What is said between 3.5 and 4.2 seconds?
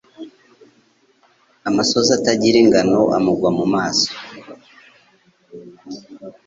mu maso.